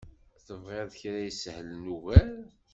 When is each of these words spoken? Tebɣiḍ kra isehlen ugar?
Tebɣiḍ 0.45 0.89
kra 0.99 1.19
isehlen 1.29 1.83
ugar? 1.95 2.29